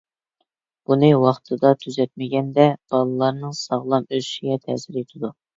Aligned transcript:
بۇنى 0.91 1.11
ۋاقتىدا 1.23 1.73
تۈزەتمىگەندە 1.83 2.67
بالىلارنىڭ 2.95 3.55
ساغلام 3.61 4.11
ئۆسۈشىگە 4.11 4.59
تەسىر 4.65 5.03
يىتىدۇ. 5.03 5.33